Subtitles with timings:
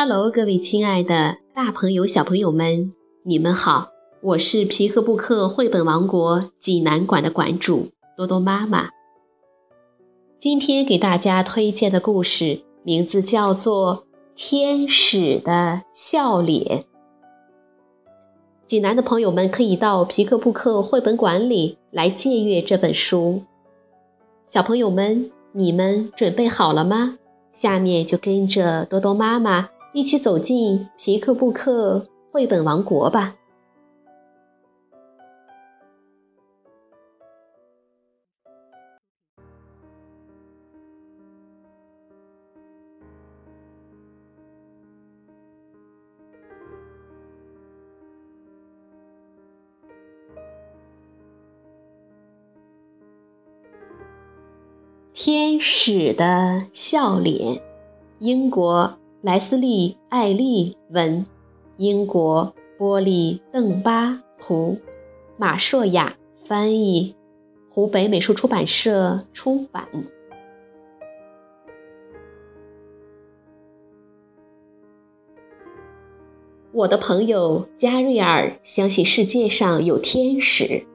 [0.00, 2.92] Hello，各位亲爱的大朋友、小朋友们，
[3.24, 3.88] 你们好！
[4.20, 8.90] 我是皮克布克绘本王国济南馆的馆主多多妈妈。
[10.38, 13.96] 今天给大家推荐的故事名字叫做
[14.36, 16.82] 《天使的笑脸》。
[18.66, 23.42] 济南的朋友们可以到皮克布克绘本馆里来借阅这本书。
[24.44, 27.18] 小朋友们，你们准备好了吗？
[27.50, 33.34] 下面就跟着多多妈妈一起走进皮克布克绘本王国吧。
[55.12, 57.60] 天使的笑脸，
[58.20, 61.26] 英国莱斯利·艾利文，
[61.76, 64.78] 英国波利·邓巴图，
[65.36, 67.16] 马硕雅翻译，
[67.68, 69.88] 湖北美术出版社出版。
[76.70, 80.86] 我的朋友加瑞尔相信世界上有天使，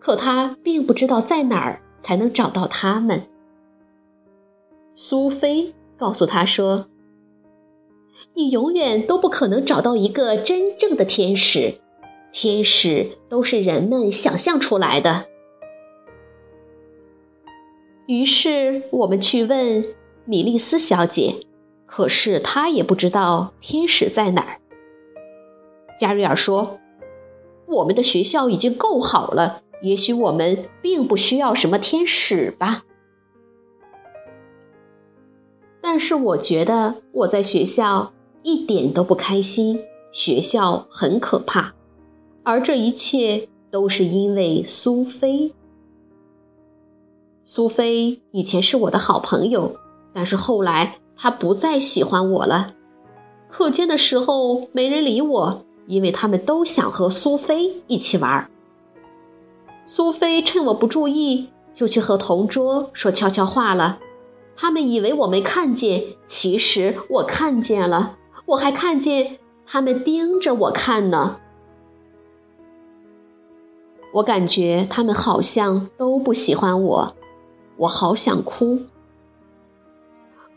[0.00, 3.22] 可他并不知道在哪儿才能找到他们。
[4.96, 6.86] 苏菲告诉他说
[8.34, 11.74] ：“你永远都不可能找到一个真正的天使，
[12.32, 15.26] 天使都是人们想象出来的。”
[18.06, 19.84] 于是我们去问
[20.24, 21.46] 米莉斯小姐，
[21.86, 24.60] 可是她也不知道天使在哪儿。
[25.98, 26.80] 加瑞尔说
[27.68, 32.84] ：“我们的学校已经够好了，也许我们并不需要什么天使吧。”
[35.82, 38.12] 但是我觉得我在学校
[38.42, 39.80] 一点都不开心，
[40.12, 41.74] 学校很可怕，
[42.42, 45.52] 而这一切都是因为苏菲。
[47.44, 49.76] 苏菲以前是我的好朋友，
[50.12, 52.74] 但是后来她不再喜欢我了。
[53.48, 58.48] 课间的时候没人理我，因为他们都想和苏菲一起玩。
[59.84, 63.98] 苏菲趁我不注意，就去和同桌说悄悄话了。
[64.54, 68.18] 他们以为我没看见，其实我看见了。
[68.50, 71.38] 我还看见他们盯着我看呢。
[74.14, 77.14] 我感觉他们好像都不喜欢我，
[77.76, 78.80] 我好想哭。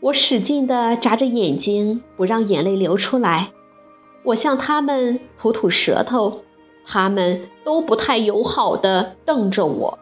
[0.00, 3.52] 我使劲地眨着眼睛，不让眼泪流出来。
[4.24, 6.42] 我向他们吐吐舌头，
[6.84, 9.98] 他们都不太友好地瞪着我。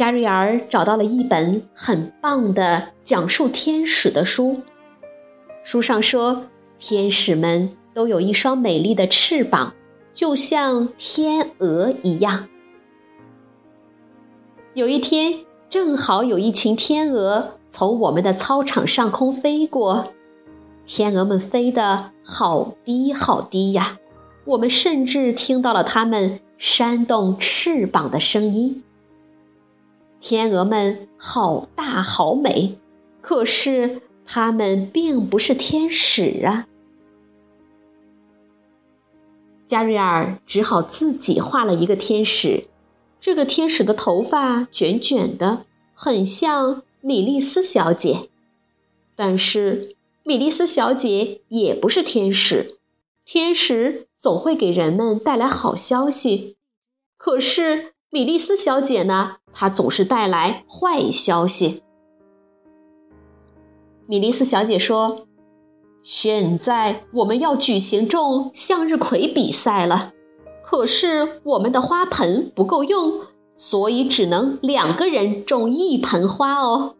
[0.00, 4.62] 加瑞尔找到了一本很棒的讲述天使的书，
[5.62, 6.44] 书上说，
[6.78, 9.74] 天使们都有一双美丽的翅膀，
[10.14, 12.48] 就像天鹅一样。
[14.72, 20.14] 有一天，正好有一群天鹅从我们的操场上空飞过，
[20.86, 23.98] 天鹅们飞得好低好低呀，
[24.46, 28.82] 我们甚至听到了它们扇动翅膀的声音。
[30.20, 32.76] 天鹅们好大好美，
[33.22, 36.68] 可是它们并不是天使啊！
[39.66, 42.64] 加瑞尔只好自己画了一个天使。
[43.18, 45.64] 这个天使的头发卷卷的，
[45.94, 48.28] 很像米莉斯小姐。
[49.16, 52.76] 但是米莉斯小姐也不是天使。
[53.24, 56.56] 天使总会给人们带来好消息，
[57.16, 57.94] 可是。
[58.12, 59.36] 米莉斯小姐呢？
[59.52, 61.82] 他总是带来坏消息。
[64.06, 65.26] 米莉斯小姐说
[66.02, 70.12] ：“现在我们要举行种向日葵比赛了，
[70.62, 73.20] 可是我们的花盆不够用，
[73.56, 76.96] 所以只能两个人种一盆花哦。”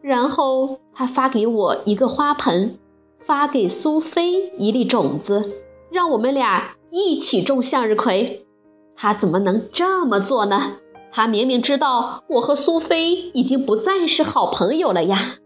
[0.00, 2.78] 然后她发给我一个花盆，
[3.18, 5.50] 发给苏菲一粒种子，
[5.90, 8.43] 让我们俩一起种向日葵。
[8.96, 10.76] 他怎么能这么做呢？
[11.10, 15.36] 他明明知道我和苏菲已经不再是好朋友了呀。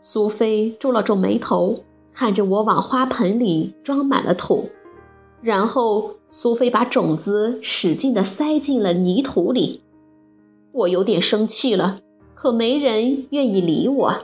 [0.00, 4.70] 苏菲皱了皱眉头，看着我往花盆里装满了土，
[5.40, 9.82] 然后苏菲把种子使劲地塞进了泥土里。
[10.72, 12.00] 我有点生气了，
[12.34, 14.14] 可没人愿意理我。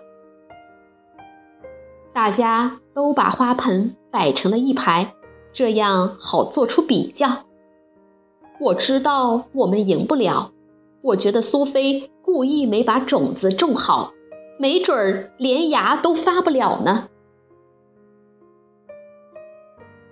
[2.12, 5.14] 大家都把花盆摆成了一排。
[5.58, 7.46] 这样好做出比较。
[8.60, 10.52] 我知道我们赢不了，
[11.02, 14.12] 我觉得苏菲故意没把种子种好，
[14.56, 17.08] 没准儿连芽都发不了呢。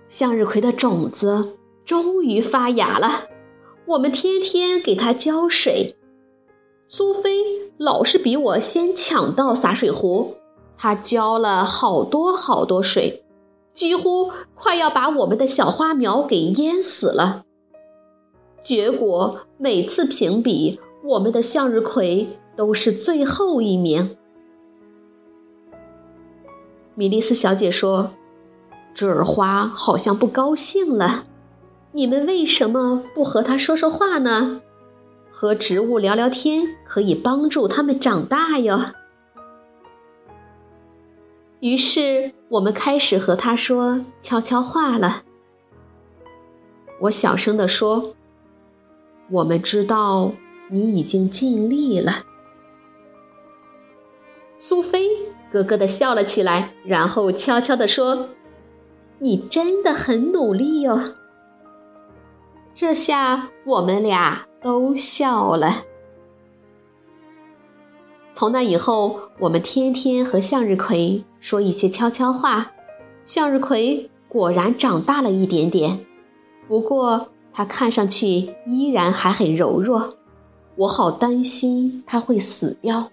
[0.09, 3.29] 向日葵的种子终于发芽了，
[3.87, 5.97] 我们天天给它浇水。
[6.89, 7.45] 苏菲
[7.79, 10.39] 老是比我先抢到洒水壶，
[10.77, 13.25] 她浇了好多好多水，
[13.77, 17.45] 几乎快要把我们的小花苗给淹死了。
[18.63, 22.27] 结果每次评比，我们的向日葵
[22.57, 24.17] 都是最后一名。
[26.95, 28.13] 米莉丝小姐说
[28.95, 31.27] ：“这儿花好像不高兴了，
[31.93, 34.63] 你们为什么不和它说说话呢？”
[35.31, 38.81] 和植物聊聊天可以帮助它们长大哟。
[41.67, 45.25] 于是我们开始和他说悄悄话了。
[47.01, 48.15] 我小声地说
[49.33, 50.31] ：“我们知道
[50.71, 52.25] 你已经尽力了。”
[54.59, 55.09] 苏菲
[55.51, 58.29] 咯咯地笑了起来，然后悄悄地说
[59.19, 61.15] ：“你真的很努力哟。”
[62.77, 64.47] 这下我们俩。
[64.63, 65.85] 都笑了。
[68.39, 72.71] 从那以后，我们天天和向日葵说一些悄悄话。
[73.25, 76.05] 向日葵果然长大了一点点，
[76.69, 80.19] 不过它看上去依然还很柔弱，
[80.77, 83.11] 我好担心它会死掉。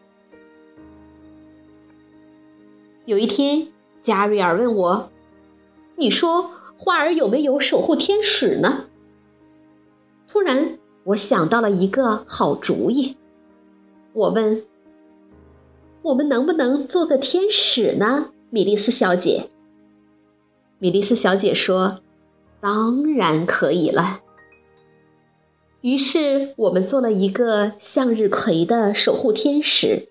[3.06, 3.70] 有一天，
[4.02, 5.10] 加瑞尔问我
[5.96, 8.88] ：“你说花儿有没有守护天使呢？”
[10.28, 10.78] 突然。
[11.06, 13.18] 我想到了一个好主意，
[14.14, 14.66] 我问
[16.04, 19.50] ：“我们能不能做个天使呢？”米莉斯小姐。
[20.78, 22.02] 米莉斯小姐说
[22.62, 24.22] ：“当然可以了。”
[25.82, 30.10] 于是我们做了一个向日葵的守护天使。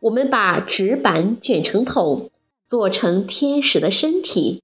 [0.00, 2.30] 我们把纸板卷成筒，
[2.66, 4.62] 做成天使的身体，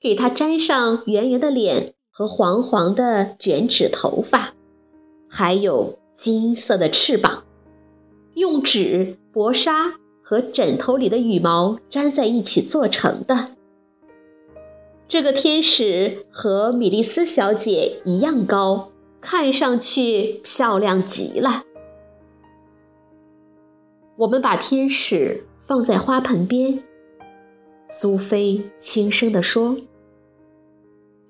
[0.00, 4.54] 给它粘上圆圆的脸和黄黄的卷纸头发。
[5.28, 7.44] 还有金色的翅膀，
[8.34, 13.48] 用纸、薄纱和枕头里的羽毛粘在一起做成的。
[15.08, 18.90] 这个天使和米莉斯小姐一样高，
[19.20, 21.64] 看上去漂亮极了。
[24.16, 26.82] 我们把天使放在花盆边，
[27.86, 29.76] 苏菲轻声地说：“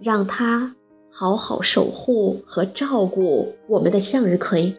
[0.00, 0.76] 让它。”
[1.14, 4.74] 好好守护和照顾我们的向日葵，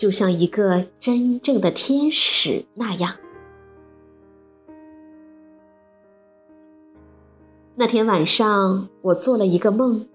[0.00, 3.16] 就像一个真正的天使那样。
[7.74, 10.06] 那天晚上，我做了一个梦，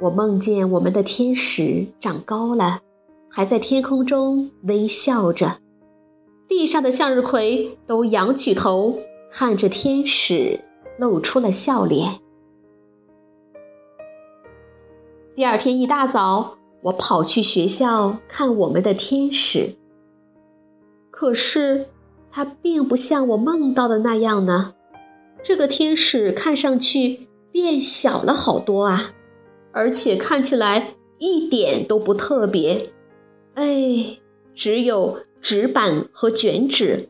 [0.00, 2.82] 我梦见我们的天使长高了，
[3.30, 5.60] 还在天空中微笑着，
[6.46, 8.98] 地上的向日葵都仰起头
[9.30, 10.60] 看着天使，
[10.98, 12.20] 露出了笑脸。
[15.34, 19.76] 第二天一大早，我跑去学校看我们的天使。
[21.10, 21.86] 可是，
[22.30, 24.74] 它并不像我梦到的那样呢。
[25.42, 29.12] 这个天使看上去变小了好多啊，
[29.72, 32.92] 而且看起来一点都不特别。
[33.54, 34.18] 哎，
[34.54, 37.08] 只有纸板和卷纸，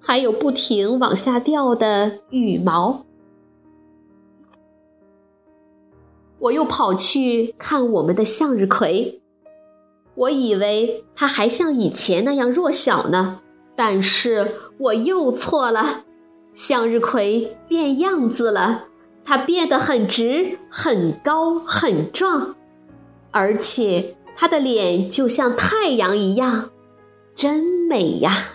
[0.00, 3.04] 还有不停往下掉的羽毛。
[6.40, 9.20] 我又跑去看我们的向日葵，
[10.14, 13.40] 我以为它还像以前那样弱小呢，
[13.76, 16.04] 但是我又错了，
[16.52, 18.86] 向日葵变样子了，
[19.24, 22.56] 它变得很直、很高、很壮，
[23.30, 26.70] 而且它的脸就像太阳一样，
[27.34, 28.48] 真美呀！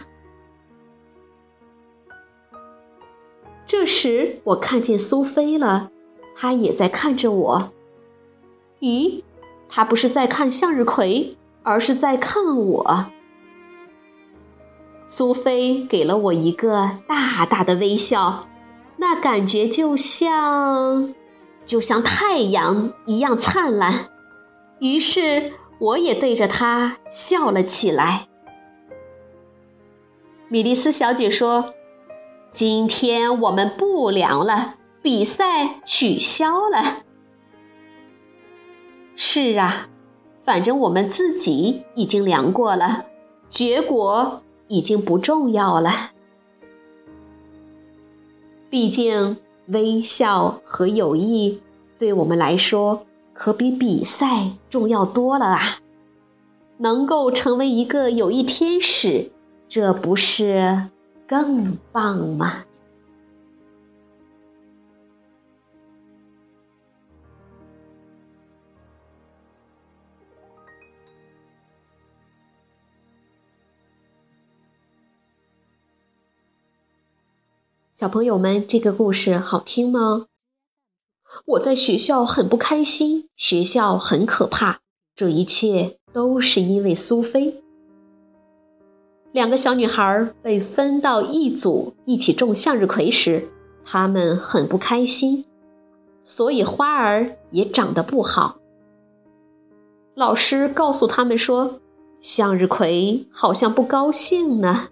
[3.67, 5.91] 这时我看见苏菲了，
[6.35, 7.71] 她也在看着我。
[8.85, 9.23] 咦，
[9.67, 13.07] 他不是在看向日葵，而是在看我。
[15.07, 18.47] 苏菲给了我一个大大的微笑，
[18.97, 21.15] 那感觉就像，
[21.65, 24.11] 就像太阳一样灿烂。
[24.77, 28.27] 于是我也对着她笑了起来。
[30.47, 31.73] 米莉斯小姐说
[32.51, 36.99] ：“今天我们不聊了，比赛取消了。”
[39.15, 39.89] 是啊，
[40.43, 43.05] 反正我们自己已经量过了，
[43.47, 46.11] 结果已经不重要了。
[48.69, 51.61] 毕竟微笑和友谊
[51.97, 55.79] 对我们来说可比比赛重要多了啊！
[56.77, 59.31] 能够成为一个友谊天使，
[59.69, 60.89] 这不是
[61.25, 62.65] 更棒吗？
[77.95, 80.25] 小朋友们，这个故事好听吗？
[81.45, 84.81] 我在学校很不开心，学校很可怕，
[85.15, 87.63] 这一切都是因为苏菲。
[89.31, 93.47] 两个小女孩被分到一组，一起种向日葵时，
[93.85, 95.45] 她们很不开心，
[96.21, 98.57] 所以花儿也长得不好。
[100.15, 101.79] 老师告诉他们说，
[102.19, 104.89] 向日葵好像不高兴呢。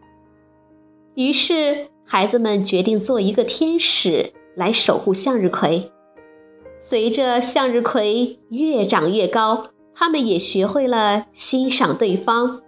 [1.15, 1.89] 于是。
[2.05, 5.91] 孩子们决定做一个天使来守护向日葵。
[6.77, 12.61] 随着向日葵越长越高，他们也学会了欣赏对方，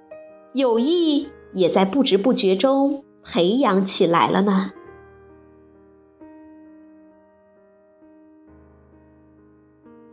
[0.54, 4.72] 友谊也在不知不觉中培养起来了呢。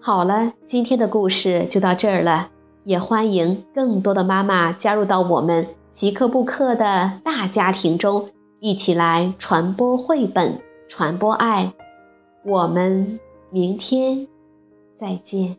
[0.00, 2.50] 好了，今天的故事就到这儿了，
[2.82, 8.30] 也欢迎更多的妈妈加入到我们极客布克的大家庭中。
[8.64, 11.72] 一起来传播绘本，传播爱。
[12.44, 13.18] 我们
[13.50, 14.28] 明天
[15.00, 15.56] 再见。